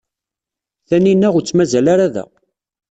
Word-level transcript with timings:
Tanina 0.87 1.27
ur 1.37 1.43
tt-mazal 1.43 1.87
ara 1.93 2.07
da. 2.15 2.25